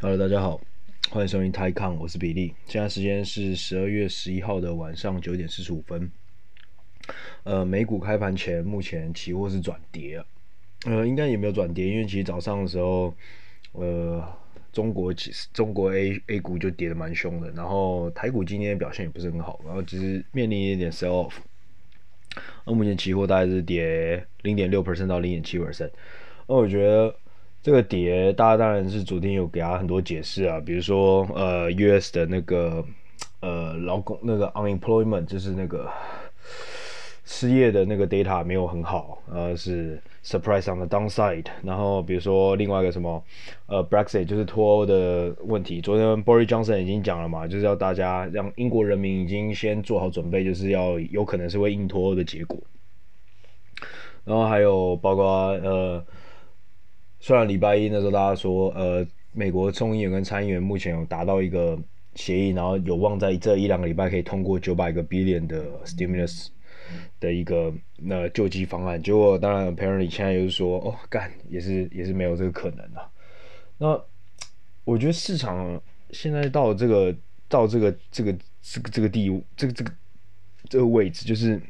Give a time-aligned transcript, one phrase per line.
[0.00, 0.60] Hello，大家好，
[1.10, 2.54] 欢迎收听泰康，我是比利。
[2.66, 6.08] 现在时间是十二月十一号的晚上九点四十五分。
[7.42, 10.22] 呃，美股开盘前，目前期货是转跌，
[10.86, 13.12] 呃，应该也没有转跌，因为其实早上的时候，
[13.72, 14.24] 呃，
[14.72, 21.32] 中国其实中国 A A 股就跌的蛮凶的，然后台股今天表现也不是很好，然后只是面临一点点 sell off。
[22.64, 25.90] 那目前期货大概是跌零点六 percent 到零点七 percent，
[26.46, 27.12] 那我觉得。
[27.60, 32.82] 这个跌，大家当然是昨天有给他很多解释啊，比如说呃，US 的那个
[33.40, 35.90] 呃劳工那个 unemployment 就是那个
[37.24, 41.44] 失业的那个 data 没有很好，呃是 surprise on the downside。
[41.62, 43.22] 然后比如说另外一个什么
[43.66, 52.58] 呃 Brexit 就是脱欧的问题，昨天 Boris Johnson 已经讲了嘛，就是要大家让英国人民已经先做好准备，就是要有可能是会硬脱欧的结果。
[54.24, 55.26] 然后还有包括
[55.64, 56.02] 呃。
[57.20, 61.78] 虽然礼拜一那时候大家说，呃，美国众议员跟参议员目前有达到一个
[62.14, 66.46] 协议，然后有望在这一两个礼拜可以通过九百个 billion 的 stimulus
[67.18, 69.02] 的一个那救济方案。
[69.02, 73.10] 结果当然 apparently 现在又是说，哦，干也是也是没有这个可能啊。
[73.78, 74.00] 那
[74.84, 75.80] 我觉得市场
[76.10, 77.14] 现在到这个
[77.48, 79.92] 到这个这个这个这个地这个这个
[80.68, 81.60] 这个位置，就是。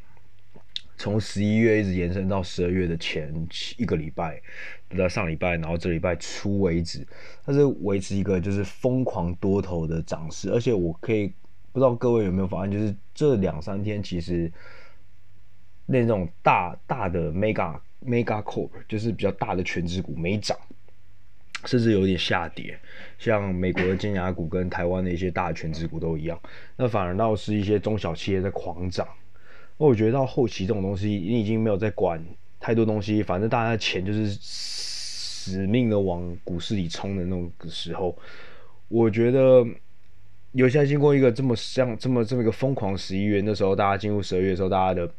[1.01, 3.33] 从十一月一直延伸到十二月的前
[3.77, 4.43] 一个礼拜，
[4.97, 7.07] 到上礼拜，然后这礼拜初为止，
[7.45, 11.27] 它是维持一个就是疯狂多头的涨势，而且我可以
[11.73, 14.51] 不知道各位有没有发现，就是这两三天其实
[15.85, 20.57] 那种大大的 mega mega corp 就是比较大的权值股没涨，
[21.65, 22.79] 甚至有点下跌，
[23.19, 26.41] 像美国的尖牙股跟台湾的一些大权值股都一样，
[26.77, 29.07] 那反而倒是一些中小企业在狂涨。
[29.77, 32.25] 那我觉得到后期这种东西，你已经没有在管
[32.59, 34.37] 太多东西，反正大家的钱就是
[35.49, 38.15] 死命的往股市里冲的那种时候，
[38.89, 39.65] 我觉得，
[40.53, 45.11] 尤其在经过一个这么像这么这么一个疯狂十一月，那时候大家进入十二月的时候，大家的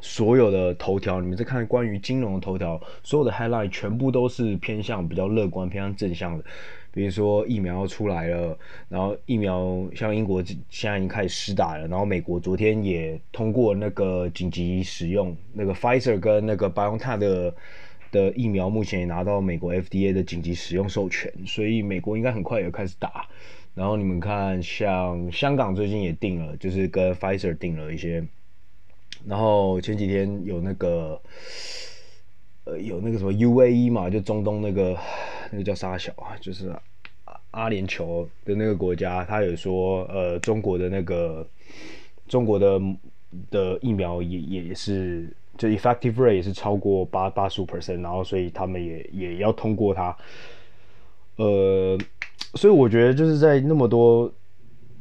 [0.00, 6.44] 所有的头条，你们在看关于金融的头条，所有的 headline 全部都是偏向比较乐观、偏向正向的。
[6.92, 8.58] 比如说疫苗出来了，
[8.88, 17.54] 然后疫苗像英国现在已经开始施打了，然后美国昨天也通过那个紧急使用，那个 Pfizer 跟那个 BioNTech 的
[18.10, 23.26] 的疫苗目前也拿到美国 FDA 的紧急使用授权，所以美国应该很快也开始打。
[23.74, 28.24] 然后你们看，像香港最近也定了，就是跟 Pfizer 定了一些，
[29.26, 31.20] 然后前几天有那个。
[32.64, 34.94] 呃，有那个什么 UAE 嘛，就中东那个
[35.50, 36.68] 那个叫啥小啊，就是
[37.24, 41.48] 阿阿联酋的那个国家，他有说，呃，中国的那个
[42.28, 42.78] 中国的
[43.50, 50.16] 的疫苗也也是，就 effective rate 也是超过八八十五 percent，然后所以他们也也要通过它。
[51.36, 51.96] 呃，
[52.54, 54.32] 所以我觉得就是在那么多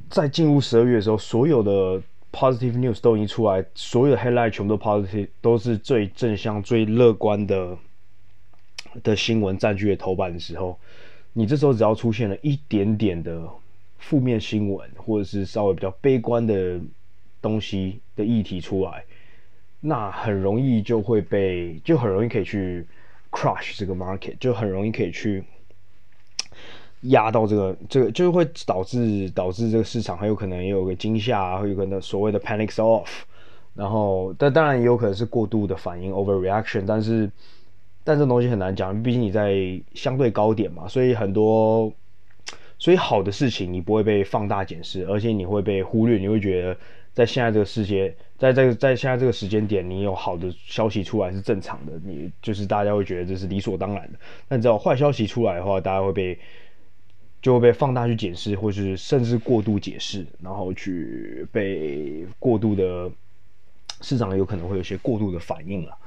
[0.09, 2.01] 在进入十二月的时候，所有的。
[2.31, 7.75] Positive news 都已经出来，所有的 headline 全部都 positive，都是最正向、最乐观的
[9.01, 10.77] 的新闻占据了头版的时候，
[11.33, 13.41] 你这时候只要出现了一点点的
[13.97, 16.79] 负面新闻，或者是稍微比较悲观的
[17.41, 19.03] 东西的议题出来，
[19.81, 22.85] 那很容易就会被，就很容易可以去
[23.31, 25.43] crush 这个 market，就很容易可以去。
[27.03, 33.07] 压到这个，这个就会导致导致这个市场很有可能也有个惊吓，会有可能所谓的 panics off，
[33.73, 37.31] 然后但当然也有可能是过度的反应 overreaction，但是
[38.03, 41.89] 但这东西很难讲，毕竟你在相对高点嘛，所以很多
[42.77, 46.77] 所以好的事情你不会被放大检视，而且你会被忽略，你会觉得
[47.13, 56.39] 在现在这个世界，在这个在现在这个时间点，你有好的消息出来是正常的，你就是大家会觉得这是理所当然的，但只要坏消息出来的话，大家会被。
[57.41, 63.09] 就会被放大去解释，或是甚至过度解释，然后去被过度的
[64.01, 65.97] 市场有可能会有些过度的反应了。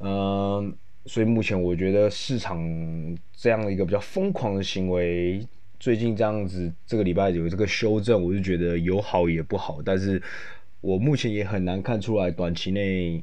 [0.00, 2.58] 嗯，所以目前我觉得市场
[3.36, 5.46] 这样一个比较疯狂的行为，
[5.78, 9.78] 最近这样子这个礼拜有这个修正，我就觉得有好也不好。
[9.84, 10.20] 但是
[10.84, 13.22] 我目前也很难看出来短期内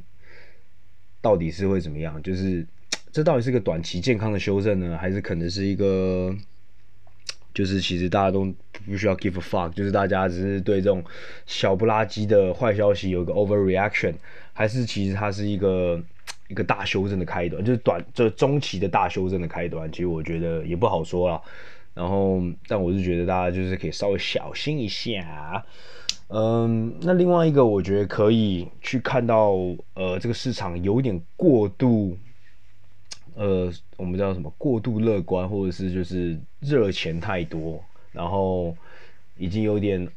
[1.21, 2.65] 到底是会怎么样，就是
[3.11, 6.35] 这到底是个短期健康的修正呢，还是可能是一个？
[7.53, 8.45] 就是其实大家都
[8.85, 11.03] 不需要 give a fuck，就是大家只是对这种
[11.45, 14.15] 小不拉几的坏消息有个 overreaction，
[14.53, 16.01] 还是其实它是一个
[16.47, 19.91] 一个大修正的开端，就是短这中期的大修正的开端。
[19.91, 21.41] 其实我觉得也不好说啦。
[21.93, 25.63] 然后，但我是觉得大家就是可以稍微小心一下。
[26.33, 29.51] 嗯，那另外一个我觉得可以去看到，
[29.95, 32.17] 呃，这个市场有点过度
[33.35, 37.83] 呃，我们叫什么过度乐观，或者是就是热钱太多，
[38.13, 38.73] 然后
[39.37, 40.07] 已经有点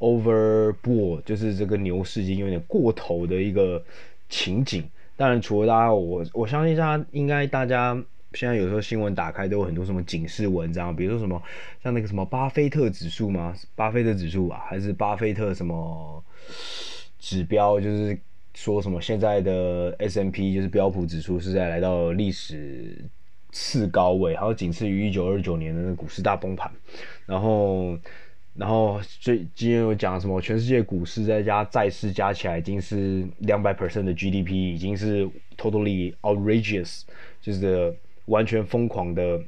[0.00, 3.82] overboard，就是这个牛市已经有点过头的一个
[4.28, 4.84] 情景。
[5.16, 8.02] 当然，除了大家，我我相信大家应该大家
[8.34, 11.42] 现在有时候新闻打开都有很多什么警示文章，比如说什么
[11.82, 13.54] 像那个什么巴菲特指数吗？
[13.74, 16.24] 巴菲特指数啊，还是巴菲特什么
[17.18, 17.80] 指标？
[17.80, 18.18] 就是。
[18.54, 23.02] 说什么现在的 S M P 就是标普指数是在来到历史
[23.50, 26.70] 次高位，还有仅次于一九二九年的那股市大崩盘。
[27.24, 27.98] 然后，
[28.54, 30.38] 然后最今天有讲什么？
[30.38, 35.26] 全世界股市再加债市加起来已经是两百 percent 的 GDP，已经是
[35.56, 37.04] totally outrageous，
[37.40, 37.96] 就是
[38.32, 39.38] 完全疯狂的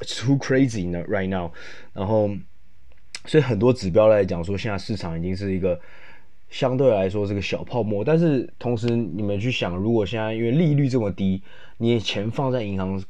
[0.00, 1.52] too crazy 呢 right now。
[1.92, 2.30] 然后，
[3.26, 5.80] 所以很多指标来讲说，现在市场已经是一个。
[6.50, 11.42] 相对来说是个小泡沫，但是同时你们去想，如果现在因为利率这么低，
[11.78, 13.02] 你的钱放在银行，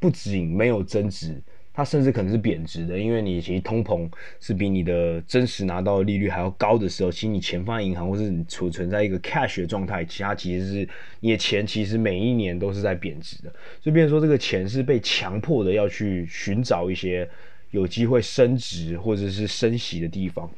[0.00, 1.40] 不仅没有增值，
[1.74, 4.08] 它甚至可能是贬值的，因为你其实通膨
[4.40, 10.88] 是比你的真实拿到的利率还要高的时候，其实你钱放银行或是你储存在一个 cash 的状态，其他其实是
[11.20, 17.28] 你的钱其实每一年都是在贬值的，所以变说这个钱是被强迫的要去寻找一些
[17.72, 20.50] 有机会升值或者是升息的地方，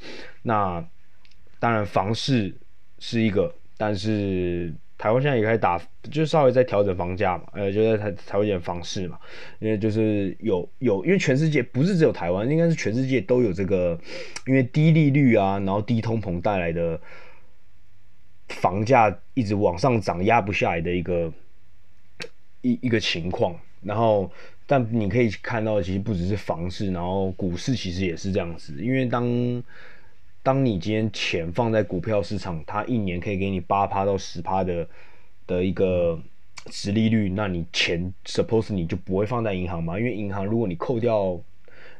[0.42, 0.86] 那。
[1.58, 2.54] 当然，房市
[2.98, 5.78] 是一个，但是台湾现在也开始打，
[6.10, 9.18] 就稍微在调整房价嘛，呃，就在调整房市嘛，
[9.58, 13.98] 因为就是有有，因为全世界不是只有台湾，应该是全世界都有这个，
[14.46, 16.98] 因为低利率啊，然后低通膨带来的
[18.48, 21.32] 房价一直往上涨，压不下来的一个
[22.62, 23.54] 一一个情况。
[23.82, 24.30] 然后，
[24.66, 29.62] 但你可以看到，其实不只是房市，然后股市其实也是这样子，因为当。
[30.46, 34.88] 当你今天钱放在股票市场，它一年可以给你八趴到十趴的
[35.44, 36.16] 的一个
[36.66, 39.98] 值利率，那你钱 suppose 你就不会放在银行嘛？
[39.98, 41.36] 因为银行如果你扣掉，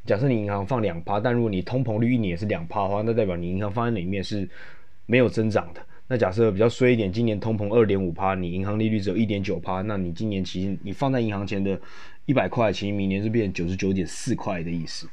[0.04, 4.48] 假设你银行放两趴，但如果你通膨率一年也是两趴的话，那代表你银行放在里面是
[5.06, 5.84] 没有增长的。
[6.06, 11.76] 那假设比较衰一点，今年通膨二点五趴，你银行利率只有一点九趴，那你今年其实你放在银行钱的
[12.26, 15.08] 一百块，其实明年是变九十九点四块的意思。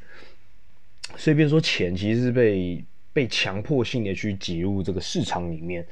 [1.17, 2.85] 所以，变说钱其实是被。
[3.13, 5.85] 被强迫性的去挤入这个市场里面，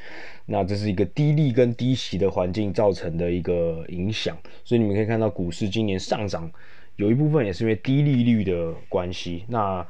[0.48, 6.52] 那这是一个低利跟低息的环境造成的一个影响，所以你们可以看到股市今年上涨，
[6.96, 9.46] 有一部分也是因为低利率的关系。
[9.48, 9.88] 那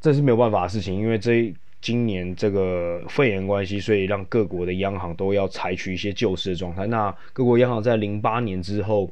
[0.00, 6.84] 这是没有办法的事情，因为这今年这个肺炎关系，所以让各国的央行都要采取一些救市的状态。
[6.88, 9.08] 那各国央行在零八年之后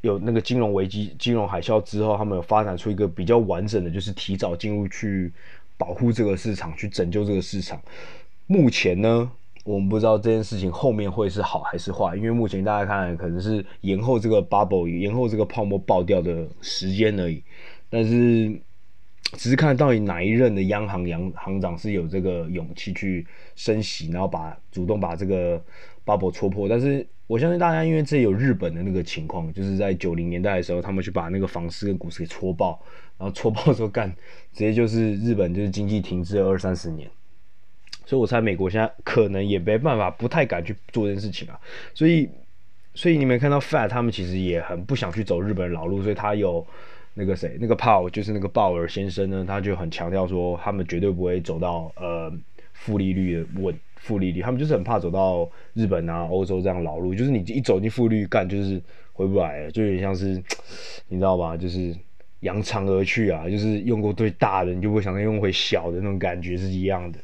[0.00, 5.32] 有那个金融危机、金融海啸之后，他们有发展出一个比较完整的，就是提早进入去。
[5.78, 7.80] 保护这个市场，去拯救这个市场。
[8.46, 9.30] 目前呢，
[9.64, 17.42] 我们不知道这件事情后面会是好还是坏，因为目前大家看可能是延后这个 bubble，延后这个泡沫爆掉的时间而已。
[17.90, 18.56] 但是，
[19.32, 25.60] 只是看到底哪一任的央行行行长是有这个勇气去升息，然后把主动把这个
[26.04, 26.68] bubble 戳破。
[26.68, 32.80] 但是，我相信大家，因为这有日本的那个情况，就是在九零年代的时候，他们去把那个房市跟股市给戳爆。
[33.18, 34.10] 然后戳爆之后干，
[34.52, 37.08] 直接就是日本就是经济停滞了二三十年，
[38.04, 41.58] 所以我猜美国现在可能也没办法，不太敢去做这件事情啊。
[41.94, 42.28] 所以，
[42.92, 46.66] 所以你们看到 Fed 他们其实也很不想去走日本的老路，所以他有
[47.14, 52.30] 那个谁，那个 Powell 就是那个鲍尔先生呢，他就很强调说，他们绝对不会走到呃
[52.74, 58.78] 负利率的稳负利率，他们就是很怕走到日本啊、欧洲这样老路，就是你一走进负利率干就是
[59.14, 60.42] 回不来了，就有点像是
[61.08, 61.96] 你知道吧，就是。
[62.46, 67.18] 扬长而去啊，就是用过最大的，你就不会想再用回小的那种感觉是一样的。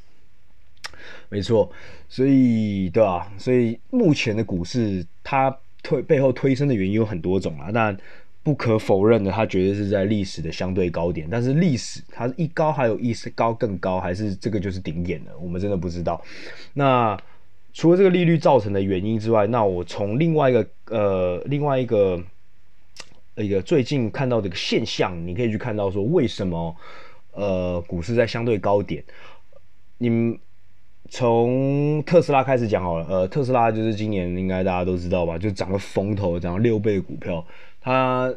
[1.28, 1.70] 没错，
[2.08, 3.32] 所以对吧、啊？
[3.38, 7.96] 所以目前的股市它推背后推升的原因有很多种啊，但
[8.42, 11.28] 不可否认的，它绝对是在历史的相对高点。
[11.30, 15.30] 但是历史它是一高还有一高更高，还是这个就是顶点的？
[15.38, 16.20] 我们真的不知道。
[16.74, 17.16] 那
[17.72, 22.22] 除了这个利率造成的原因之外，那我从另外一个呃另外一个。
[23.36, 26.76] 一个最近看到的一个现象，你可以去看到说，为什么
[27.32, 29.02] 呃股市在相对高点？
[29.96, 30.38] 你们
[31.08, 37.42] 从特斯拉开始讲好了，呃，特斯拉就是今年应该大家都知道吧，就涨了风头，涨了六倍的股票。
[37.80, 38.34] 它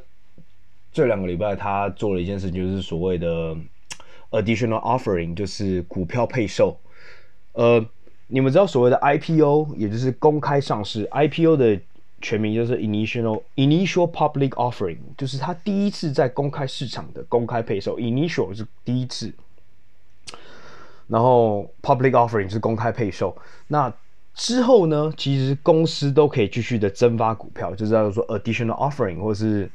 [0.93, 3.53] 这两个礼拜它做了一件事情，就是所谓的
[4.31, 6.77] additional offering，就是股票配售。
[7.51, 7.85] 呃，
[8.27, 11.81] 你们知道所谓的 IPO，也就是公开上市 IPO 的。
[12.25, 17.99] 全名就是 initial initial public offering，就是它第一次在公开市场的公开配售。
[17.99, 19.31] initial 是第一次，
[21.05, 23.37] 然后 public offering 是公开配售。
[23.67, 23.93] 那
[24.33, 29.69] 之后呢，其实公司都可以继续的增发股票，就是叫做 additional offering 或是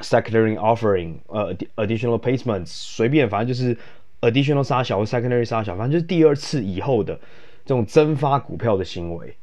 [0.00, 3.74] secondary offering，呃，additional placements，随便，反正就是
[4.20, 7.18] additional 杀小或 secondary 杀小，反正就是第二次以后的
[7.64, 9.34] 这种增发股票的行为，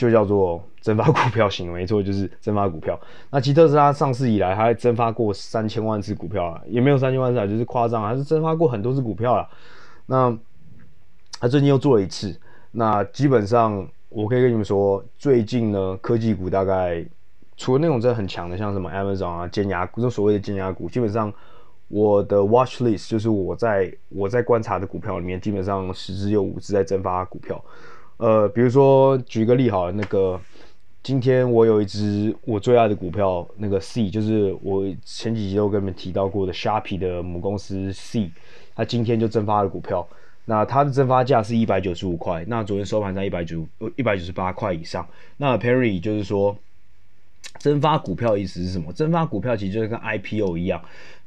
[0.00, 2.98] 就叫做增发股票行为， 没错，就是增发股票。
[3.30, 9.46] 那其特斯拉上市以来，它还增发过三千万只股票啊，也没有三千万只啊，就是夸张，还是增发过很多只股票了。
[10.06, 10.34] 那
[11.38, 12.34] 他最近又做了一次。
[12.70, 17.04] 那基本上，我可以跟你们说，最近呢，科技股大概
[17.58, 21.30] 除了那种真的很强的，像什么 Amazon 啊、尖牙股，这所谓的尖牙股，基本上
[21.88, 27.62] 我的 watch list 就是我在我在观察的股票里面，基本上十只有五只在增发股票。
[28.20, 30.38] 呃，比如说举一个例好了，那个
[31.02, 38.30] 今天我有一只我最爱的股票，那个 C，就是我前几集都跟你们提到过的 Shopee 的母公司 C，
[38.74, 40.06] 它今天就增发了股票。
[40.44, 45.08] 那它的增发价是一百九十五块，那昨天收盘在一百九一百九十八块以上。
[45.38, 46.54] 那 Perry 就是说，
[47.58, 48.92] 增发股票意思是什么？
[48.92, 50.82] 增发股票其实就是跟 IPO 一样，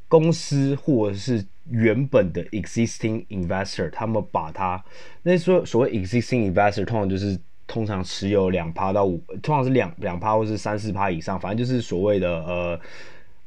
[0.07, 4.83] 公司或者是原本的 existing investor，他们把它
[5.23, 12.79] 那说所谓 existing investor，通常就是通常持有两趴到五，通常是两两趴或是三四趴以上，反正就是所谓的呃。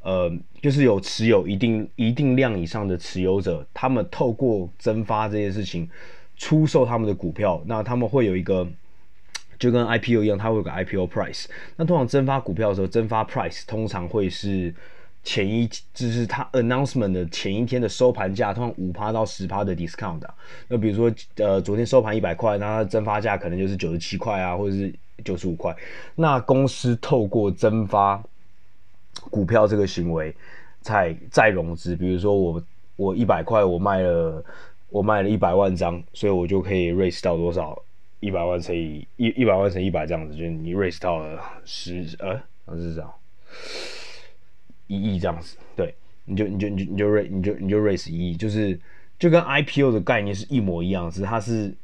[0.03, 0.33] 呃，
[0.63, 5.91] 就是有持有一定一定量以上的持有者，他们透过增发这件事情
[6.37, 8.65] 出售他们的股票，那他们会有一个
[9.59, 11.47] 就跟 IPO 一样，它会有个 IPO price。
[11.75, 14.73] 那通常增发股票的时候，增发 price 通常会是
[15.27, 20.33] 前一就是它 announcement 的前一天的收盘价，通常五趴到十趴的 discount 啊。
[20.69, 25.75] 那比如说呃，昨天收盘一百块，那它增发价可能就是九十七块啊，或者是九十五块。
[26.15, 28.23] 那公司透过增发
[29.29, 30.33] 股票这个行为，
[30.81, 32.63] 再再融资，比如说我
[32.95, 34.45] 我一百块我卖了
[34.91, 37.77] 我卖了一百万张，所以我就可以 raise 到多少？
[38.21, 42.41] 一百万乘以一一百万乘一百这样子，就是你 raise 到了十呃，
[42.77, 43.13] 是这样，
[44.87, 48.79] 一亿这样子，对，你就你就你就你就 raise 你就你就 raise 一亿，就是
[49.19, 51.75] 就跟 IPO 的概念是一模一样，是它是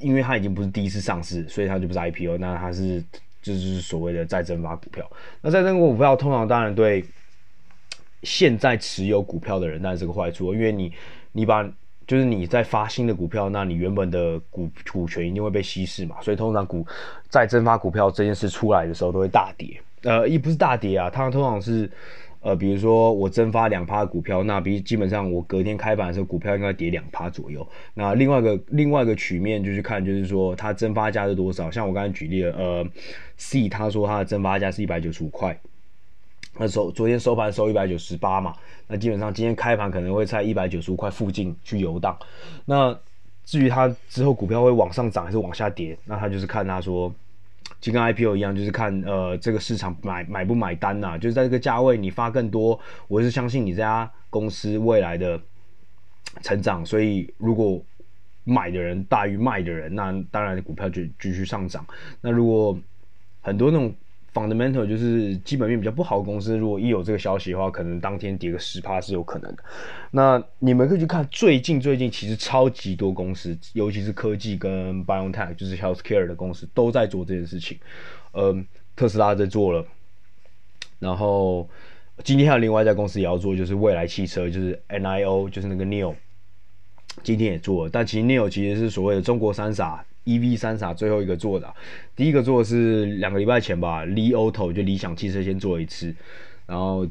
[0.00, 3.04] 因为它已经不是第一次上市，所以它就不是 IPO，那它是。
[3.42, 5.08] 就是所谓的再增发股票。
[5.40, 7.04] 那再增发股票，通常当然对
[8.24, 10.92] 现在持有股票的人，当然是个坏处，因为你
[11.30, 11.62] 你把
[12.08, 16.20] 就是你在发新的股票，那你原本的股股权一定会被稀释嘛。
[16.22, 16.84] 所以通常股
[17.28, 19.80] 再增发股票这件事出来的时候，都会大跌。
[20.02, 21.90] 呃，也不是大跌啊，它通常是。
[22.42, 27.66] 呃，比如说我增发两趴股票，那比基本上我隔天开盘的时候，股票应该跌两趴左右。
[27.94, 31.68] 那另外一个另外一个曲面就去看，就是说它增发价是多少？
[31.68, 32.86] 像我刚才举例了，呃
[33.36, 35.58] ，C 他说它的增发价是一百九十五块，
[36.56, 38.54] 那收昨天收盘收一百九十八嘛，
[38.86, 42.16] 那基本上今天开盘可能会在一百九十五块附近去游荡。
[42.64, 42.96] 那
[43.44, 47.12] 至于它之后股票会往上涨还是往下跌，那他就是看他说。
[47.80, 52.78] 就跟 IPO 一样，就是看呃这个市场买买不买单呐、就是在这个价位你发更多，
[53.08, 55.40] 我是相信你这家公司未来的
[56.42, 57.82] 成长，所以如果
[58.44, 61.86] 买的人大于卖的人，那当然股票就继续上涨。
[62.20, 62.78] 那如果
[63.40, 63.94] 很多那种。
[64.36, 69.64] Fundamental 就是基本面比较不好的公司，如果一有这个消息的话，可能当天跌个十趴是有可能的。
[70.10, 77.78] 那你们可以去看最近最近其实超级多公司，尤其是科技跟 BioNTech 就是 Healthcare 的公司都在做这件事情。
[78.34, 79.82] 嗯，特斯拉在做了，
[80.98, 81.66] 然后
[82.22, 86.14] 今天还有另外一家公司也要做，就是未来汽车，就是 NIO，就是那个 NIO，
[87.22, 87.90] 今天也做了。
[87.90, 90.04] 但其实 NIO 其实是所谓的中国三傻。
[90.26, 91.72] EV 三傻最后一个做的，
[92.14, 96.14] 第一个做的是两个礼拜前吧，Li Auto 就理想汽车先做一次，
[96.66, 97.06] 然后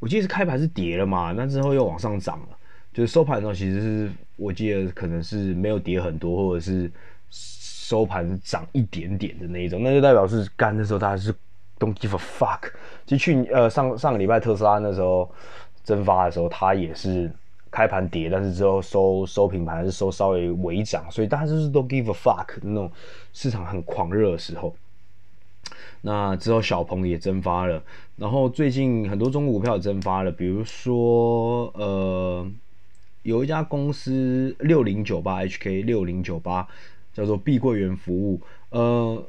[0.00, 2.48] 我记得是开盘是跌了嘛，那之后又往上涨了，
[2.92, 6.90] 就是收盘的时候其实是我记得可能是没有跌很多，或者是
[7.30, 11.32] 收盘涨一点点的那一种，那就代表是干的时候大家是
[11.78, 12.70] don't give a fuck，
[13.06, 15.32] 就去呃上上个礼拜特斯拉那时候
[15.84, 17.30] 蒸发的时候，它也是。
[17.76, 22.90] 开盘跌，但是之后收收平盘还是收稍微微涨，所以大家就是都 give a fuck 那种
[23.34, 24.74] 市场很狂热的时候。
[26.00, 27.82] 那之后小鹏也增发了，
[28.16, 32.50] 然后最近很多中国股票也增发了，比如说呃
[33.24, 36.66] 有一家公司六零九八 HK 六零九八
[37.12, 38.40] 叫做碧桂园服务，
[38.70, 39.22] 呃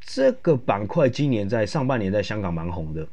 [0.00, 3.06] 这个板块今年在上半年在香港蛮红的，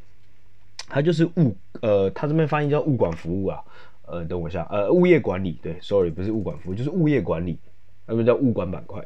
[0.88, 3.62] 它就是物呃它这边翻译叫物管服务啊。
[4.12, 7.58] 呃，等我一下，呃，物业管理，对，sorry，不是物管服务，就是物业管理，
[8.06, 9.02] 那边叫物管板块。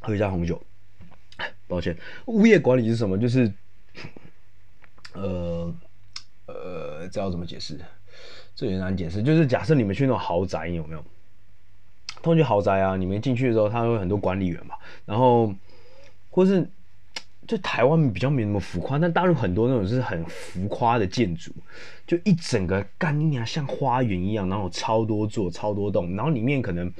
[0.00, 0.62] 喝一下红酒，
[1.66, 1.94] 抱歉，
[2.24, 3.18] 物业管理是什么？
[3.18, 3.52] 就是，
[5.12, 5.74] 呃，
[6.46, 7.78] 呃，这要怎么解释？
[8.54, 9.22] 这也难解释。
[9.22, 11.04] 就是假设你们去那种豪宅，有没有？
[12.22, 15.54] 通常豪宅啊，你们进去的时候，它会很多管理员嘛，然后
[16.30, 16.66] 或是
[17.48, 21.50] 就台湾比较没那么浮夸，但大陆很多那种是很浮夸的建筑，
[22.06, 26.92] 就一整个干你啊，像花园一样，然后超多座、超多栋，然后里面可能。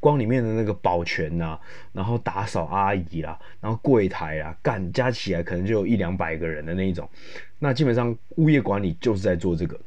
[0.00, 1.60] 光里面的那个保全呐、啊，
[1.94, 7.08] 然后打扫阿姨啦，然后柜台啊，干加起来可能就有一两百个人的那一种。
[7.58, 9.80] 那基本上物业管理就是在做这个。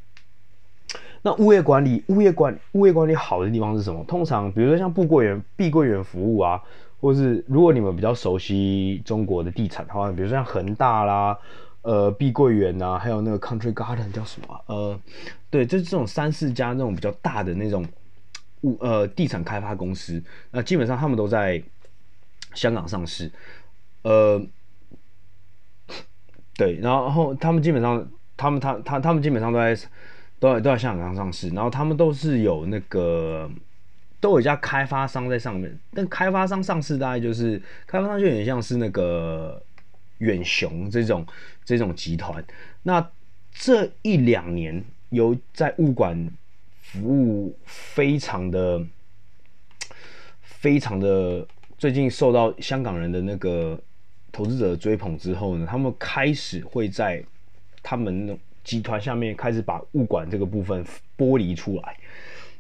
[1.22, 4.04] 那物业管理、物业管、物业管理好的地方是什么？
[4.06, 6.64] 通常比如说像碧桂园、碧桂园服务啊，
[7.00, 11.38] 或是如果你们比较熟悉中国的地产的话，比如说像恒大啦、
[11.82, 14.62] 呃碧桂园啊，还有那个 Country Garden 叫什么？
[14.66, 15.00] 呃，
[15.50, 17.86] 对，就是这种三四家那种比较大的那种。
[18.62, 21.62] 物呃，地产开发公司，那基本上他们都在
[22.56, 23.32] 香港上市，
[24.02, 24.42] 呃，
[26.56, 29.76] 对，然后然后他们基本上，他们他他他们基本上都在
[30.40, 33.48] 都在都在香港上市，然后他们都是有那个
[34.20, 39.62] 都有一家开发商在上面，但开发商上市大概就是开发商就有点像是那个
[40.20, 41.26] 远雄这种
[41.66, 42.44] 这种集团，
[42.84, 43.10] 那
[43.54, 46.30] 这一两年有在物管。
[46.90, 48.82] 服务非常的、
[50.42, 51.46] 非常的，
[51.78, 53.78] 最近受到香港人的那个
[54.32, 57.22] 投资者追捧之后呢，他们开始会在
[57.84, 60.82] 他们集团下面开始把物管这个部分
[61.18, 61.98] 剥离出来，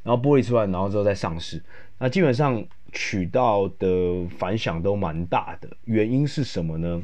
[0.07, 1.61] 然后剥离出来，然后之后再上市。
[1.99, 7.03] 那基本上渠道的反响都蛮大的，原因是什么呢？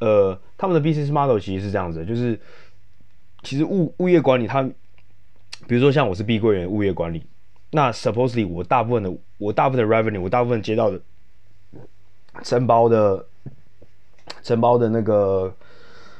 [0.00, 2.38] 呃，他们的 business model 其实是这样子，就是
[3.42, 4.62] 其实物物业管理它。
[5.66, 7.24] 比如说像我是碧桂园物业管理，
[7.70, 11.00] 那 supposedly 我大部分的我大部分的 revenue 我大部分接到的
[12.42, 13.24] 承包的
[14.42, 15.54] 承包的那个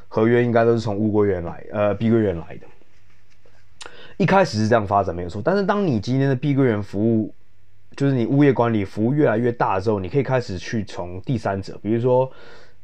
[0.08, 2.66] 合约应该都是从物桂园来呃碧桂园来的，
[4.16, 7.34] 一开始是这样发展没有错，但是当你今天的碧桂园服务
[7.96, 12.30] 就是你物业管理服务越来越大之后，你可以开始去从第三者，比如说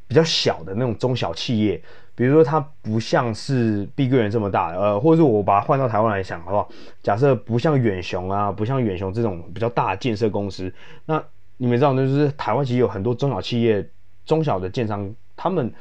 [0.07, 1.81] 比较小的那种中小企业。
[2.13, 6.69] 比如说，它不像是碧桂园这么大，呃，或者是我把它换到台湾来想，好不好？
[7.01, 10.71] 假设不像远雄啊，不像远雄这种比较大的建设公司，
[11.05, 11.23] 那
[11.57, 13.83] 你们知道，就是台湾其实有很多中小企业、
[14.25, 15.73] 中小的建商，他们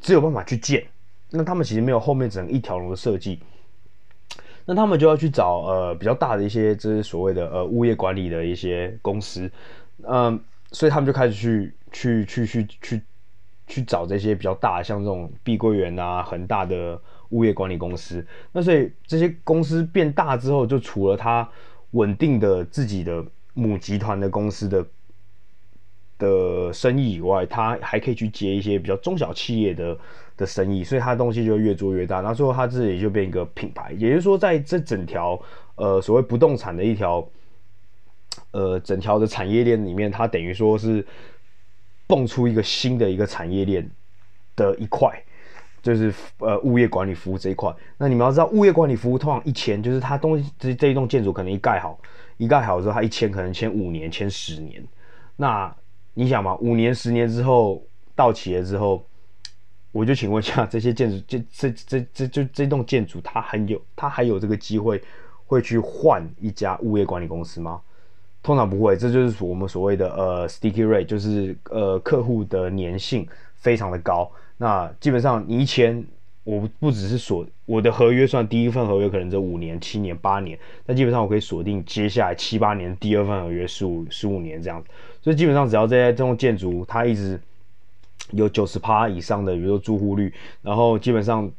[0.00, 0.84] 只有办法去建，
[1.30, 3.38] 那他们其实没有后面整一条龙的设计，
[4.68, 9.50] 那他们就要去找呃比较大的一些，就是所谓的呃物业管理的一些公司，
[10.02, 10.40] 嗯、呃，
[10.72, 13.02] 所以他们就开始去去去去去。
[13.70, 18.26] 去找这些比较大，像这种碧桂园啊、恒大的物业管理公司。
[18.50, 21.46] 那所以这些公司变大之后，就除了它
[21.90, 24.82] 稳定的自己的母集团的公司的
[26.18, 29.96] 的生意以外，他还可以去接一些比较中小企业的
[30.36, 30.84] 的生意。
[30.84, 32.20] 所以他东西就越做越大。
[32.20, 33.92] 那最后他自己就变一个品牌。
[33.98, 35.40] 也就是说，在这整条
[35.76, 37.26] 呃所谓不动产的一条
[38.50, 41.06] 呃整条的产业链里面，它等于说是。
[42.10, 43.86] 蹦出一个新的一个产业链
[44.56, 45.12] 的一块，
[45.82, 47.70] 就是呃物业管理服务这一块。
[47.98, 52.00] 那你们要知道，物业管理服务通常一签，就是它东西这这一栋建筑可能一盖好，
[52.38, 54.82] 一盖好之后，它一签可能签五年、签十年。
[55.36, 55.70] 那
[56.18, 57.80] 你想嘛，五年、十年之后
[58.16, 59.06] 到期了之后，
[59.92, 65.00] 我就请问一下，这些建筑这这这这就这栋建筑，它还有它还有这个机会
[65.46, 67.80] 会去换一家物业管理公司吗？
[68.42, 74.28] 通常不会，这就是我们所谓的呃 sticky rate，就是呃客户的粘性非常的高。
[74.56, 76.04] 那基本上你一签，
[76.42, 84.82] 我不只是锁我的合约，算第一份合约可能这五年、七年、八年，但基本上我可以锁定接下来七八年第二份合约十五十五年这样。
[85.28, 87.40] 就基本上只要这些这栋建筑它一直
[88.30, 91.50] 有九十趴以上的，比如说住户率，然后基本上。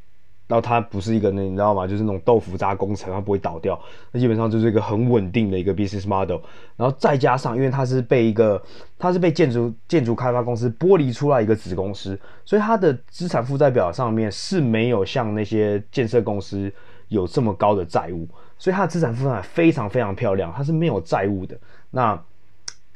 [0.50, 1.86] 然后它不是一个那你知道吗？
[1.86, 3.80] 就是那种豆腐渣工程，它不会倒掉。
[4.12, 6.40] 那基本上就是一个很稳定的一个 business model。
[6.76, 8.60] 然后再加上，因为它是被一个，
[8.98, 16.74] 它是被建筑建筑开发公司剥离出来一个子公司，所以它的资产负债表上面是没有像那些建设公司
[17.10, 18.28] 有这么高的债务，
[18.58, 21.56] 所以它的资产负债非常非常漂亮，它是没有债务的。
[21.92, 22.20] 那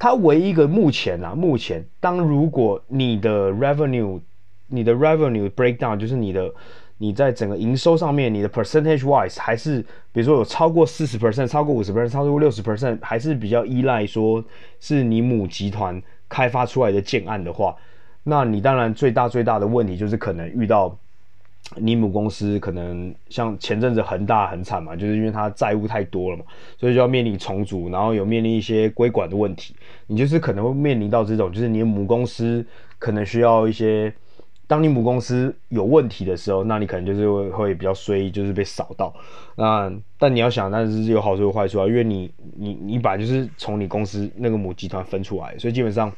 [0.04, 4.20] 它唯一一个目前啊，目前当如果你的 revenue，
[4.68, 6.54] 你的 revenue breakdown 就是你的。
[6.98, 14.44] 你在整个营收上面，你的 percentage wise 还是，比如说有超过四十 percent，超过五十 percent，超过六十 percent，还是比较依赖说
[14.80, 17.76] 是你母集团开发出来的建案的话，
[18.24, 20.98] 那你当然最大最大的问题就是可能遇到
[21.78, 26.44] 你母公司可能像前阵子恒大很惨嘛，就是因为它债务太多了嘛，
[26.78, 29.76] 所以就要面临重组，然后有面临一些归管的问题，
[30.08, 32.66] 你就是可能会面临到这种，就是你母公司
[33.00, 34.14] 可能需要一些。
[34.66, 39.14] 当你母公司有问题的时候，那你可能就是会会比较衰，就是被扫到。
[39.56, 46.12] 那但你要想，那是有好处有坏处啊，因为你你你本来就是从你公司那个母集团分出来，所以基本上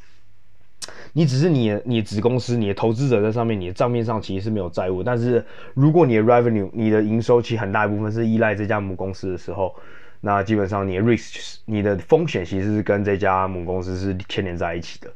[1.13, 5.01] 你只是你你子公司，你的投资者在上面，你的账面上其实是没有债务。
[5.01, 5.43] 但是
[5.73, 9.75] 如果你的 revenue，你的营收其实很大一部分是依赖这家母公司的时候，
[10.21, 15.11] 那基本上你的 risk，你的风险其实是跟这家母公司是牵连在一起的，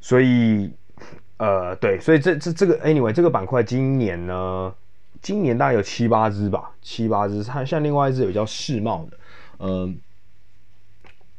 [0.00, 0.70] 所以。
[1.38, 4.72] 呃，对，所以这这这个 anyway 这个板块今年呢，
[5.20, 7.42] 今年大概有七八只吧，七八只。
[7.42, 9.16] 它像另外一只有叫世茂的，
[9.58, 9.92] 呃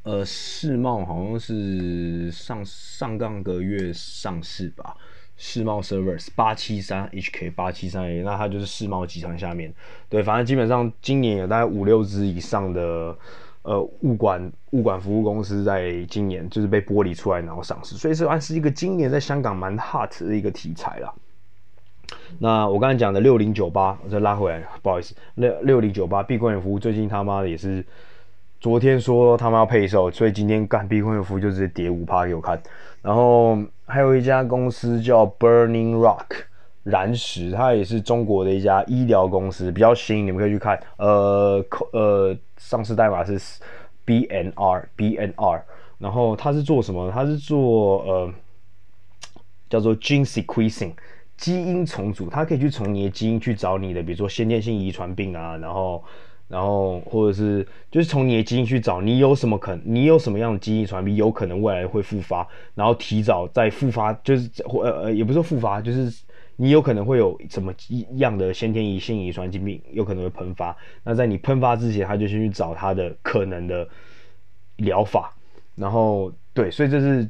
[0.03, 4.95] 呃，世茂好像是上上上个月上市吧，
[5.35, 9.73] 世茂 Servers 八七三 HK 八七三 A，那它就是世茂集团下面。
[10.07, 13.17] 对，反正基本上今年有大概五六只以上的。
[13.65, 21.13] 呃，物管物管服务公司在今年就是被剥离出来，然后上市，所以算是一个今年在香港蛮 hot 的一个题材啦。
[22.39, 27.81] 那我刚才讲的六零九八，我再拉回来，不好意思，六六零九八碧桂园服务最近他妈的也是，
[28.63, 32.57] 昨天说他们要配售，所以今天干碧桂园服就直接跌五趴给我看。
[33.01, 36.45] 然后还有一家公司叫 Burning Rock。
[36.83, 40.81] 燃石，它也是中国的一家医疗公司，比较新，你们可以去看。
[40.95, 43.37] 呃，呃，上市代码是
[44.05, 45.61] BNR，BNR。
[45.97, 47.11] 然后它是做什么？
[47.11, 48.33] 它是做呃，
[49.69, 50.93] 叫做 gene sequencing，
[51.35, 52.29] 基因重组。
[52.29, 56.01] 它可以去从你的基因去找你的，比如说先天性遗传病啊，然后，
[56.53, 66.13] 然后或者是就是从你的基因去找你有什么可能，你有什么样的基因遗传病有可能未来会复发，然后提早再复发，就是或呃呃，也不是说复发，就是。
[66.55, 70.77] 你有可能会有什么一样的先天性遗传疾病，有可能会喷发。
[71.03, 73.89] 那在你喷发之前，他就先去找他的可能的
[74.75, 75.33] 疗法。
[75.75, 77.27] 然后，对，所以这是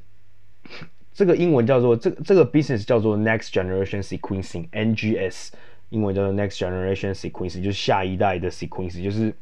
[1.13, 5.51] 这个英文叫做这这个 business 叫做 Next Generation Sequencing（NGS），
[5.93, 9.33] 英文叫做 Next Generation Sequence，就是下一代的 Sequence，就是。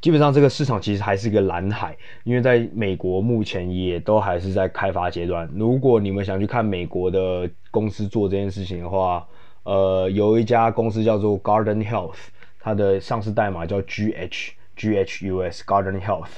[0.00, 5.48] 基本上这个市场其实还是一个蓝海，因为在美国目前也都还是在开发阶段。
[5.54, 9.26] 如果你们想去看美国的公司做这件事情的话，
[9.62, 12.18] 呃，有一家公司叫做 Garden Health，
[12.60, 16.32] 它的上市代码叫 GH GHUS Garden Health，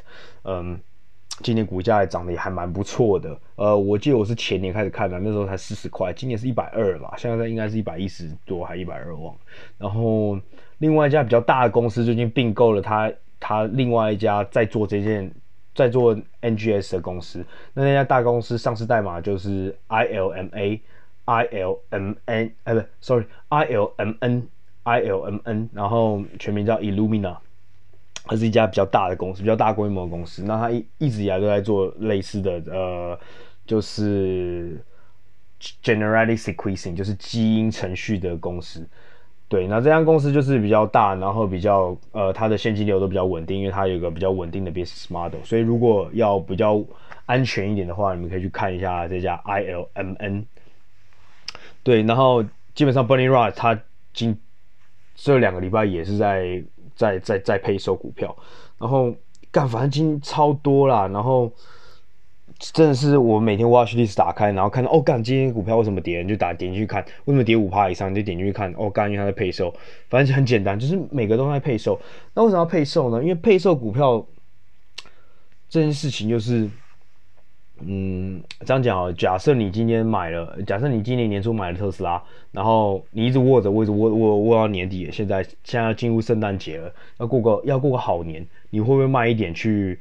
[0.44, 0.78] 嗯，
[1.42, 3.38] 今年股价也涨得也还蛮不错的。
[3.56, 9.40] 呃，我记得我是前年开始看的，那时候才四十块，今年是一百二吧，现在应该是一百一十多还一百二忘了。
[9.78, 10.38] 然后
[10.78, 13.12] 另外一家比较大的公司最近并购了它。
[13.40, 15.32] 他另外一家在做这件，
[15.72, 27.36] 在做 NGS 的公司，那那家大公司上市代码就是 ILMA，ILMN，哎不，sorry，ILMN，ILMN，然后全名叫 Illumina，
[28.28, 30.44] 它是一家比较大的公司，比较大规模的公司。
[30.44, 33.18] 那它一一直以来都在做类似的，呃，
[33.66, 34.80] 就是
[35.82, 38.86] genetic sequencing，就是基因程序的公司。
[39.48, 45.42] 对，那这家公司就是比较大，然后比较呃，它的现金流都比较稳定，因为它有一个比较稳定的 business model。
[45.42, 46.84] 所以如果要比较
[47.24, 50.44] 安全一点的话，你们可以去看一下这家 ILMN。
[51.82, 53.80] 对，然后基本上 Burning Rock 它
[54.12, 54.38] 今
[55.14, 56.62] 这两个礼拜也是在
[56.98, 58.36] 再再再配售股票，
[58.76, 59.14] 然后
[59.50, 61.50] 干反正今天超多啦，然后。
[62.72, 66.22] 真的是我每天 watch list 打开，然后看到哦，干今天股票为什么跌？
[66.22, 68.10] 你就打点进去看，为什么跌五趴以上？
[68.10, 69.72] 你就点进去看哦，干因为它在配售，
[70.08, 72.00] 反正很简单，就是每个都在配售。
[72.34, 73.22] 那为什么要配售呢？
[73.22, 74.26] 因为配售股票
[75.68, 76.68] 这件事情就是，
[77.80, 89.98] 嗯，这样讲啊，假设你今天买了，假设你今年年初买了特斯拉，然后你一直握着，握着，握握握到年底，现在现在要进入圣诞节了，要过个要过个好年，你会不会卖一点去？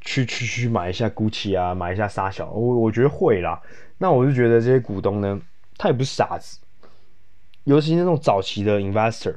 [0.00, 3.60] 去去去买一下 Gucci 啊，买一下沙小，我我觉得会啦。
[3.98, 5.42] 那我就觉得这些股东呢，
[5.76, 6.60] 他也不是傻子，
[7.64, 9.34] 尤其是那种早期的 investor，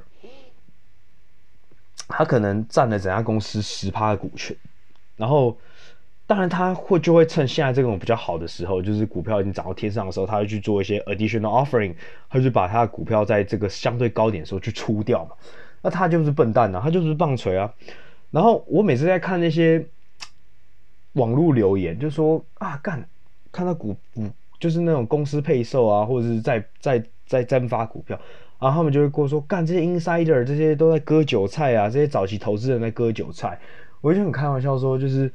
[2.08, 4.56] 他可能占了整家公司十趴的股权，
[5.18, 5.58] 然后
[6.32, 11.94] 当然他会就会趁现在这种比较好的时候，就是股票已经涨到天上的时候，他会去做一些 additional offering，
[12.30, 15.32] 他就把他的股票在这个相对高点的时候去出掉嘛。
[15.82, 17.74] 那他就是笨蛋啊，他就是棒槌啊。
[18.30, 19.86] 然后我每次在看那些。
[21.16, 23.06] 网络留言就说啊，干，
[23.52, 28.18] 看到股股就是那种公司配售啊，或者是在在在增发股票，
[28.60, 33.60] 然后他们就会跟我说，干这些 insider 这些都在割韭菜啊，这些早期投资人在割韭菜，
[34.00, 35.30] 我就很开玩笑说，就是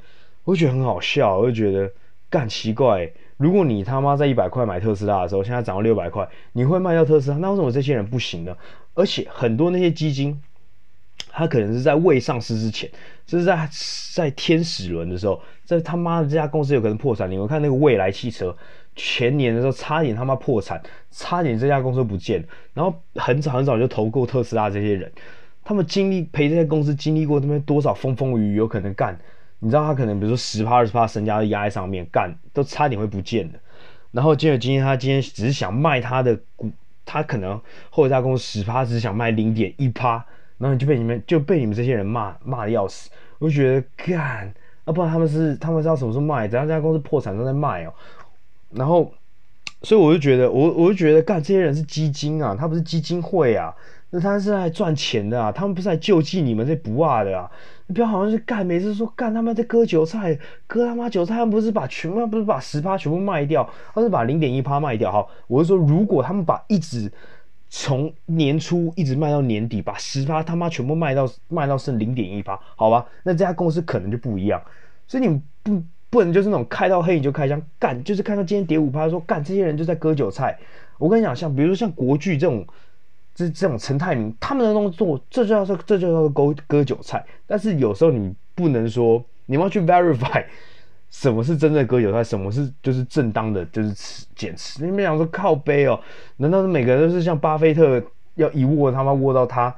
[0.47, 1.91] 我就觉得很好笑，我就觉得
[2.29, 8.55] 干奇怪，如果你他妈在一百块买特斯拉的时候，现在涨到六百块，你会卖掉特斯拉，那为什么这些人不行呢？
[8.93, 10.41] 而且很多那些基金。
[11.29, 12.89] 他可能是在未上市之前，
[13.25, 13.69] 就是在
[14.15, 17.29] 在天使轮的时候，在他妈的这家公司有可能破产。
[17.29, 18.55] 你们看那个未来汽车，
[18.95, 20.81] 前年的时候差点他妈破产，
[21.11, 25.11] 差点这家公司不见，然后很早很早就投过特斯拉这些人，
[25.63, 29.19] 他们经历陪这些公司经历过他们多少风风雨雨，有可能干，
[29.59, 33.59] 你知道他可能比如说十趴二十趴身家都压在上面干，都差点会不见的。
[34.11, 36.71] 然后结果今天他今天只是想卖他的股，
[37.05, 40.23] 他可能后一家公司十趴只是想卖零点一趴，
[40.57, 44.53] 然后就被你们就被你们这些人骂骂的要死，我就觉得干，
[44.85, 46.47] 啊不然他们是他们是要什么时候卖？
[46.47, 47.93] 等下这家公司破产都在卖哦。
[48.69, 49.11] 然后，
[49.81, 53.73] 所以我就觉得，我我就觉得，干这些人是基金啊，他不是基金会啊，
[54.09, 57.49] 那他是来赚钱的啊，他们不是来救济你们这不二的啊，
[57.87, 65.11] 你不要好像是干，每次说干他们在割韭菜，割他妈韭菜，他们不是把全部不是把十趴全部卖掉，而是把零点一趴卖掉。
[65.11, 67.11] 好，我是说，如果他们把一直
[67.69, 74.61] 从年初一直卖到年底，把十趴他妈全部卖到卖到剩零点一趴，好吧，那这家公司可能就不一样。
[75.07, 75.83] 所以你不。
[76.09, 80.57] 不能就是那种开到黑你就开枪干，就是看到今天跌五趴说干，这些人就在割韭菜。
[80.97, 82.65] 我跟你讲，像比如说像国巨这种，
[83.37, 87.23] 这这种陈泰明他们的动作，这就叫做这就叫做割割韭菜。
[87.45, 90.43] 但是有时候你不能说，你们要去 verify
[91.11, 94.83] 什么是真的割韭菜，什么是就是正当的，就是持减持。
[94.83, 95.99] 你们想说靠背哦，
[96.37, 99.73] 难道是每个人都是像巴菲特要一握他妈握到他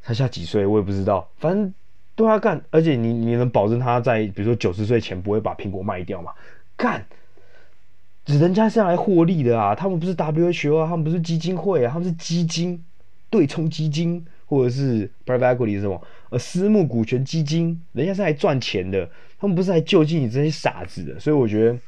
[0.00, 0.64] 才下几岁？
[0.64, 1.74] 我也不知道，反正。
[2.14, 6.30] 都要干，而且你你能保证他在比如说九十岁前不会把苹果卖掉吗？
[6.76, 7.02] 干，
[8.26, 12.84] 人家是要来获利的啊，他们不是 WHO 啊，他们不是基金会啊，他们是基金，
[13.32, 16.00] 对冲基金或者是 private equity 什么？
[16.30, 21.18] 呃，私募股权基金，人家是来赚钱的，他们不是来救济你这些傻子的。
[21.18, 21.78] 所以我觉得，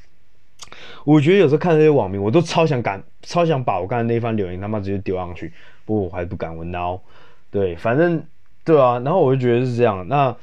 [1.04, 5.52] 我觉得有时候看这些网民，我都超想敢，超想把我刚才那番留言他妈直接丢上去，
[5.84, 6.98] 不过我还不敢，我孬。
[7.50, 8.20] 对，反正。
[8.66, 10.08] 对啊，然后我就觉得是这样。
[10.08, 10.34] 那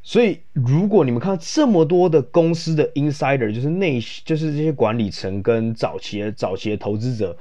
[0.00, 7.36] 所以，如果你们看到这么多的公司的 insider，就是内，就是这些管理层跟早期的早期的投资者，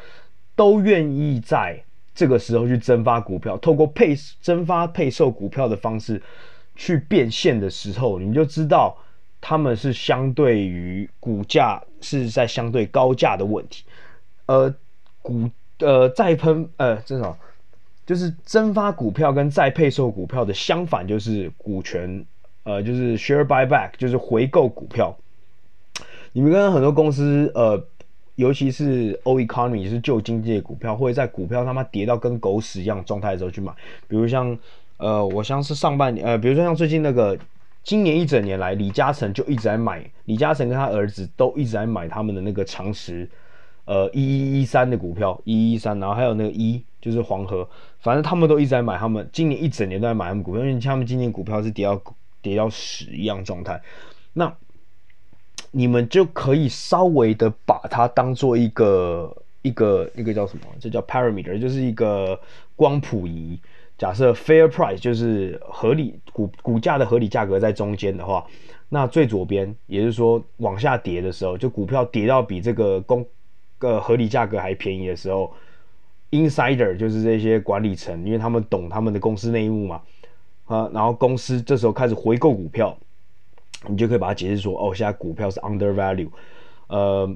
[0.56, 1.80] 都愿意在
[2.16, 6.20] 这个时候去增发股票，透过配增发配售股票的方式
[6.76, 8.98] 去变现的时候，你就知道
[9.40, 13.84] 他们是相对于股价是在相对高价的问题。
[14.48, 14.74] 呃，
[15.22, 15.48] 股
[15.80, 17.36] 呃再喷呃这种。
[18.08, 22.24] 就是增发股票跟再配售股票的相反，就是股权，
[22.62, 25.18] 呃，就是 share buyback，就是回购股票。
[26.32, 27.84] 你们看到很多公司，呃，
[28.36, 33.72] 尤其是 O economy 是旧经济的股票，会在股票他妈跌到跟狗屎一样状态的时候去买。
[34.08, 34.58] 比如像，
[34.98, 37.38] 呃，我像是上半年，呃，比如说像最近那个，
[37.84, 43.30] 今年一整年来，李嘉诚就一直在买，李嘉诚跟他儿子都一直在买他们的那个长实，
[43.86, 46.84] 呃，一一一三的股票，一一一三，然后还有那个一。
[47.02, 47.70] 就是黄河，
[48.00, 52.02] 反正他们都一直在买，他们今年一整年都在买他们股票，因为他们今年股票是跌到
[52.42, 53.80] 跌到屎一样状态。
[54.34, 54.52] 那
[55.78, 60.64] 你们就可以稍微的把它当做一个一个那个叫什么？
[60.80, 62.40] 这叫 parameter，就是一个
[62.78, 63.60] 光谱仪。
[63.98, 68.46] 假设 fair price 就是合理股股价的合理价格在中间的话，
[68.88, 73.26] 那最左边，也就是说往下跌的时候，就股票跌到比这个公
[73.78, 75.52] 个合理价格还便宜的时候。
[76.32, 80.02] Insider 就是这些管理层，因为他们懂他们的公司内幕嘛，
[80.66, 82.98] 啊，然后公司这时候开始回购股票，
[83.88, 86.30] 你就可以把它解释说，哦，现在股票是 undervalue，
[86.88, 87.36] 呃，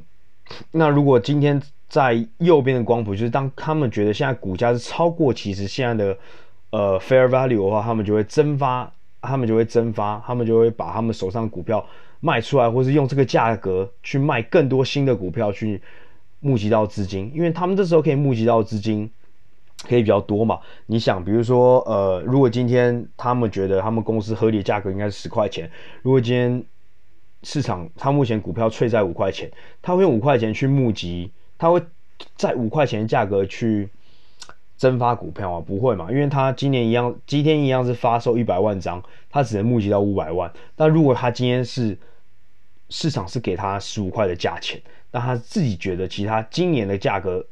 [0.72, 6.18] 那如果今天在右边的光谱，就是当他们觉得现在股价是超过其实现在的
[6.72, 11.86] 呃 fair value 的话，他们就会蒸发，他们就会蒸发，他们就会把他们手上的股票
[12.20, 15.82] 卖出来，或是用这个价格去卖更多新的股票去。
[16.42, 19.12] 募集到资金，因为他们这时候可以募集到资金，
[19.88, 20.60] 可以比较多嘛。
[20.88, 25.70] 你想，比如说，呃，如果今天他们觉得他们公司合理的价格应该是十块钱，
[26.02, 26.64] 如果今天
[27.44, 29.50] 市场他目前股票脆在五块钱，
[29.82, 31.82] 他会用五块钱去募集，他会
[32.36, 33.90] 在五块钱的价格去
[34.76, 35.62] 增发股票啊？
[35.62, 36.12] 不会嘛？
[36.12, 40.52] 因为他今年一样，今天一样是发售一百万张，他只能募集到五百万。
[40.76, 41.98] 但如果他今天是
[42.90, 44.82] 市场是给他十五块的价钱。
[45.12, 47.44] 那他自己觉得，其他今年的价格，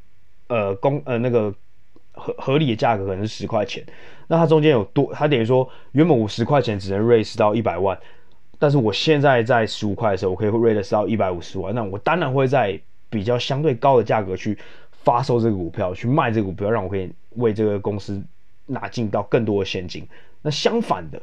[0.48, 1.52] 呃，公呃那个
[2.18, 3.84] 合合理的价格可能是十块钱。
[4.28, 7.98] 那它中间有多，它等于说原本我十块钱只能 raise 到一百万，
[8.60, 11.74] 但是我现在在十五块的时候，我可以 raise 到一百五十万。
[11.74, 14.58] 那我当然会在比较相对高的价格去
[15.04, 18.22] 发售这个股票，去卖这个股票，让我可以为这个公司
[18.66, 20.08] 拿进到更多的现金。
[20.42, 21.22] 那相反的，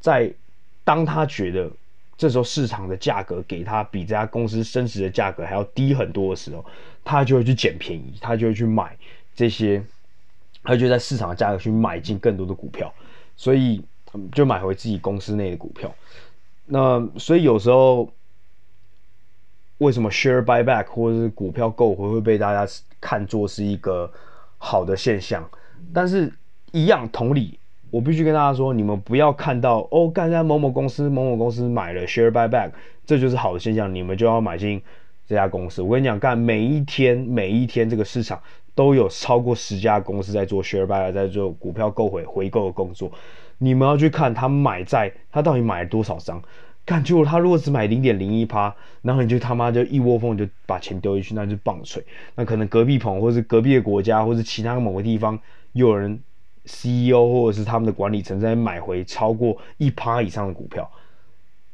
[0.00, 0.32] 在
[0.84, 1.70] 当他觉得。
[2.18, 6.64] 这时候市场的价格给他比这家公司真实的价格还要低很多的时候，
[7.04, 8.96] 他就会去捡便宜，他就会去买
[9.34, 9.84] 这些，
[10.66, 12.92] 他就在市场的价格去买进更多的股票，
[13.36, 13.82] 所以
[14.32, 15.94] 就买回自己公司内的股票。
[16.66, 18.10] 那所以有时候
[19.78, 24.10] 为什么 share buyback 或者是股票购回会被大家看作是一个
[24.58, 25.48] 好的现象？
[25.92, 26.32] 但是，
[26.72, 27.58] 一样同理，
[27.90, 32.72] 我必须跟大家说，你们不要看到哦，刚在某某公司某某公司买了 share buyback，
[33.04, 34.82] 这就是好的现象，你们就要买进
[35.28, 35.82] 这家公司。
[35.82, 38.42] 我跟你讲，干每一天每一天这个市场
[38.76, 43.10] 都有超过十家公司在做 share buyback，在做股票购回回购的工作，
[43.58, 46.40] 你们要去看他买在他到底买了多少张。
[46.84, 52.00] 感觉他如果只买零点零一趴，然后你就他妈就一窝蜂就把钱丢进去，那就棒槌。
[52.36, 55.36] 那可能隔壁棚，或是隔壁的国家，或是其他某个地方，
[55.72, 56.20] 有人
[56.64, 60.88] CEO 或者是他们的管理层在买回超过一趴以上的股票，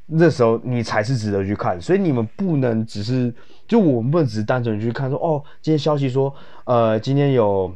[0.07, 1.79] 那时候你才是值得去看。
[1.79, 3.35] 所以你们不能只是，
[3.73, 7.73] 就我们不能只是单纯去看说，哦，今天消息说，呃，今天有。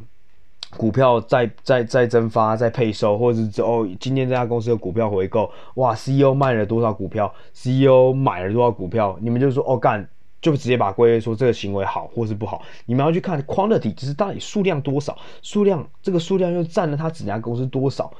[0.75, 10.05] 股票在在在增发，在配售，或者是哦，今天这家公司的股票回购，哇，CEO 卖了多少股票，CEO 买了多少股票，你们就说哦干，
[10.41, 18.11] 就直接把归类说这个行为好或是不好，你们要去看 quantity，就是到底数量多少，数量这个数量又占了它整家公司多少，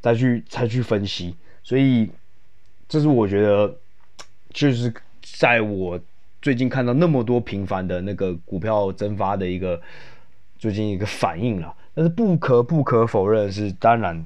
[0.00, 2.10] 再去再去分析，所以
[2.88, 3.72] 这是我觉得
[4.52, 4.92] 就是
[5.38, 5.98] 在我
[6.42, 9.80] 最近看到那么多频繁的那个股票增发的一个
[10.58, 11.74] 最近一个反应了。
[11.94, 14.24] 但是不可不可否认的是，当然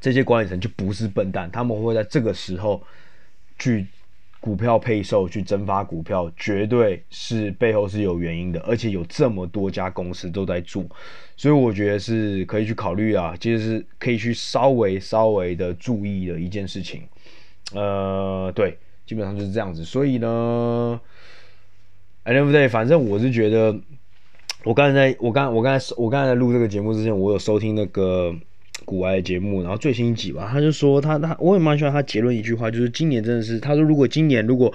[0.00, 2.82] 这些管理层就不是笨蛋，他们会在这个时候
[3.58, 3.86] 去
[4.40, 10.86] 股票配售、去增发股票，绝对是背后是有原因的，而且有这么多家公司都在做，
[11.36, 17.02] 所以我觉得是可以去考虑啊，其实是可以去稍微稍微的注意的一件事情。
[17.74, 19.84] 呃，对，基本上就是这样子。
[19.84, 21.00] 所以呢
[22.28, 23.74] 哎，对不对反正我是觉得。
[24.64, 28.34] 我刚才在，我刚我刚才我刚才在录这个节目之前，我有收听那个
[28.84, 34.70] 股癌节目，然后最新一集吧，他就说他他我也蛮喜欢他结论一句话，就是今年真的是，他说如果今年如果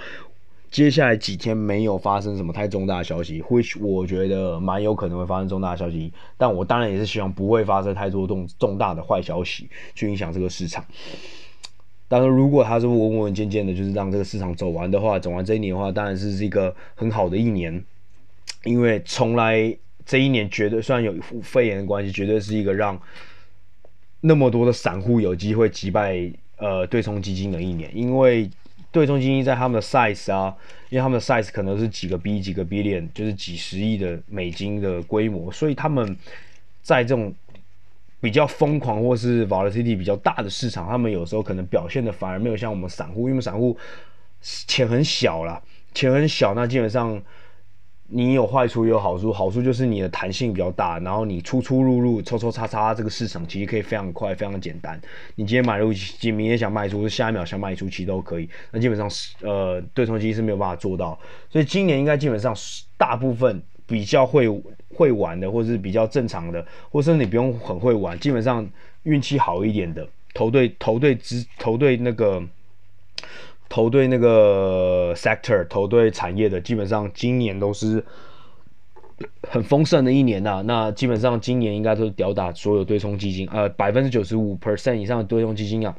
[0.70, 10.82] 接下来几天没有发生什么太重大的消息，which 我觉得蛮有可能会发生重大的消息，但我当然也是希望不会发生太多重重大的坏消息去影响这个市场。
[12.16, 17.84] 但是如果他是稳稳健健的，就是让这个市场走完的话，走完这一年的话，当然是是一个很好的一年。
[18.62, 22.96] 因为从来这一年绝对，虽然有肺炎的关系，绝对是一个让
[24.20, 27.90] 那么多的散户有机会击败呃对冲基金的一年。
[27.92, 28.48] 因为
[28.92, 30.54] 对冲基金在他们的 size 啊，
[30.90, 36.16] 因为他们的 size 可能是几个 B 几个 billion，就是几十亿的美金的规模，所以他们
[36.80, 37.34] 在这种
[38.24, 43.76] 比较疯狂或是 volatility 比较大的市场，他们有时候可能表现的反而没有像我们散户，因为散户
[44.66, 45.60] 钱很小啦，
[45.92, 47.22] 钱很小，那基本上。
[48.06, 55.00] 你有坏处也有好处，好处就是你的弹性比较大，然后你出出入入、抽抽插插，这个市场其实可以非常快、非常简单。
[55.36, 55.88] 你今天买入，
[56.20, 58.48] 明天想卖出，下一秒想卖出，其实都可以。
[58.70, 61.18] 那基本上是呃，对冲基金是没有办法做到。
[61.48, 62.54] 所以今年应该基本上
[62.98, 64.48] 大部分比较会
[64.94, 68.68] 会玩的，或者是比较正常的，或者是你不用很会玩，基本上
[69.04, 72.42] 运气好一点的，投对投对资投对那个。
[73.66, 78.04] 投对那个 sector，投对产业的，基本上今年都是
[79.48, 80.62] 很丰盛的一年呐、啊。
[80.62, 85.96] 那基本上今年应该都是吊打所有对冲基金，呃，百分之九十五 percent 以上的对冲基金啊。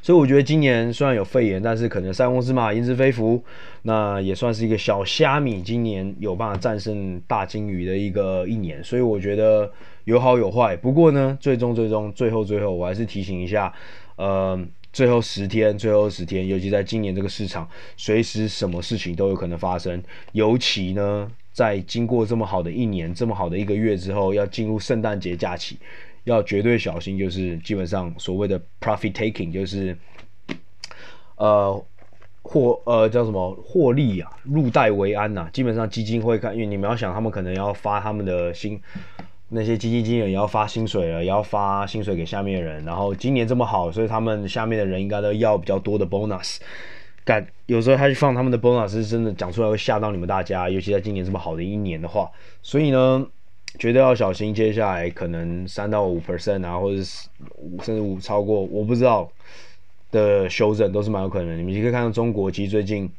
[0.00, 3.42] 所以我觉得今年虽然有肺炎，但是可能塞翁失马焉知非福，
[3.82, 8.82] 那也算是一个小虾米，今年有办法战胜大鲸鱼的一个一年。
[8.82, 9.70] 所以我觉得
[10.04, 10.76] 有好有坏。
[10.76, 13.72] 不过呢，最终最终最后最后，我还是提醒一下，
[14.16, 14.60] 呃。
[14.92, 17.66] 最后十天，最后十天，尤其在今年这个市场，
[17.96, 20.02] 随时什么事情都有可能发生。
[20.32, 25.78] 尤其呢，在经过这么好的一年、这么好的一个月之后，要进入圣诞节假期，
[26.24, 27.18] 要绝对小心。
[27.18, 29.96] 就是基本上所谓的 profit taking，就是
[31.36, 31.84] 呃
[32.42, 35.50] 获呃叫什么获利啊，入袋为安呐、啊。
[35.52, 38.80] 基本上基金会看，因为你们要想，他们可能要发他们的薪。
[39.54, 42.82] 那些基金经理也要发薪水了，也要发薪水给下面人。
[42.86, 46.56] 然后今年这么好，所以他们下面的人应该都要比较多的 bonus。
[47.22, 50.70] 干，有时候他去放他们的 bonus，是真的讲出来会吓到你们大家。
[50.70, 52.30] 尤其在今年这么好的一年的话，
[52.62, 53.26] 所以呢，
[53.78, 54.54] 绝对要小心。
[54.54, 57.28] 接下来可能三到五 percent 啊，或者是
[57.82, 59.30] 甚至五超过，我不知道
[60.10, 61.56] 的修正都是蛮有可能的。
[61.56, 63.10] 你们可以看到中国其实最近。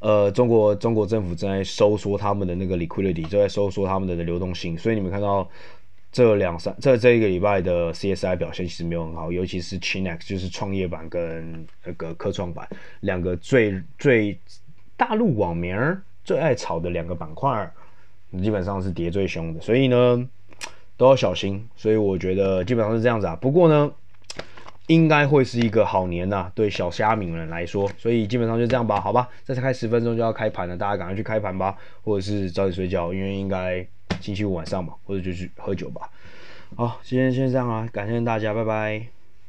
[0.00, 5.50] 呃，中国中国政府正在收缩他们的那个 liquidity，正在收缩他们的流动性，所以你们看到
[6.12, 12.68] 这两三这这一个礼拜的 CSI 表现其实没有很好，尤其是 Chinex 就是创业板跟那个科创板
[13.00, 14.38] 两个最最
[14.96, 15.76] 大陆网民
[16.22, 17.68] 最爱炒的两个板块，
[18.42, 20.28] 基本上是跌最凶的，所以呢
[20.96, 21.66] 都要小心。
[21.76, 23.36] 所以我觉得基本上是这样子啊。
[23.36, 23.90] 不过呢，
[24.86, 27.90] 应该会是一个好年呐、对小虾米们来说。
[27.96, 33.86] 所以基本上就这样吧，好吧，再开十分钟就要开盘了，大家赶快去开盘吧，或者是早点睡觉，因为应该
[34.20, 36.10] 星期五晚上嘛，或者就去喝酒吧。
[36.76, 39.17] 好，今天先这样啊，感谢大家，拜拜。